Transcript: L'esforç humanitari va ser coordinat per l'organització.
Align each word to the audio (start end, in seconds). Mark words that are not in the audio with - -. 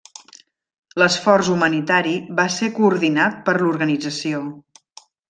L'esforç 1.01 1.51
humanitari 1.55 2.13
va 2.39 2.45
ser 2.55 2.71
coordinat 2.79 3.37
per 3.51 3.55
l'organització. 3.61 4.41